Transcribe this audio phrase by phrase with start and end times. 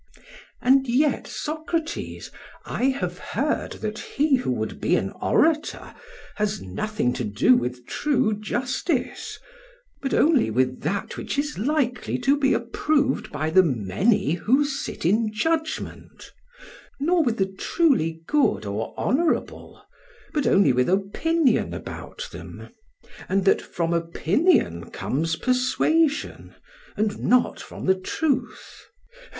[0.15, 0.25] PHAEDRUS:
[0.63, 2.31] And yet, Socrates,
[2.65, 5.93] I have heard that he who would be an orator
[6.37, 9.37] has nothing to do with true justice,
[10.01, 15.05] but only with that which is likely to be approved by the many who sit
[15.05, 16.31] in judgment;
[16.99, 19.83] nor with the truly good or honourable,
[20.33, 22.69] but only with opinion about them,
[23.29, 26.55] and that from opinion comes persuasion,
[26.97, 28.87] and not from the truth.